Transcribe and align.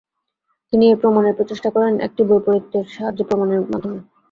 তিনি 0.73 0.85
এর 0.87 0.97
প্রমাণের 1.01 1.37
প্রচেষ্টা 1.37 1.69
করেন 1.75 1.93
একটি 2.07 2.21
বৈপরীত্যের 2.29 2.85
সাহায্যে 2.95 3.23
প্রমাণের 3.29 3.59
মাধ্যমে। 3.63 3.99